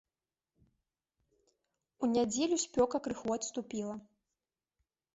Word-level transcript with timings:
У 2.03 2.11
нядзелю 2.15 2.57
спёка 2.65 3.05
крыху 3.07 3.29
адступіла. 3.39 3.95